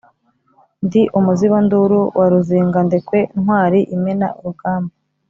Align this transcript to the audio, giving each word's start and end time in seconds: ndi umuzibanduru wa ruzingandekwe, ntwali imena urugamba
ndi 0.85 1.01
umuzibanduru 1.19 1.99
wa 2.17 2.25
ruzingandekwe, 2.31 3.19
ntwali 3.41 3.79
imena 3.95 4.27
urugamba 4.37 4.93